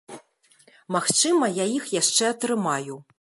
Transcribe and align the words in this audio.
Магчыма, 0.95 1.51
я 1.63 1.69
іх 1.77 1.93
яшчэ 2.01 2.25
атрымаю. 2.33 3.01